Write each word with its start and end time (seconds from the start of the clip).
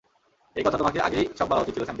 এই 0.55 0.63
কথা 0.65 0.77
তোমাকে 0.77 0.99
আগেই 1.01 1.25
সব 1.39 1.47
বলা 1.47 1.61
উচিত 1.61 1.73
ছিল 1.73 1.83
স্যান্ডি। 1.85 1.89